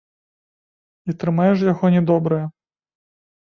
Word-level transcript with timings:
І 1.13 1.15
трымае 1.25 1.47
ж 1.61 1.69
яго 1.73 1.93
нядобрае! 1.99 2.43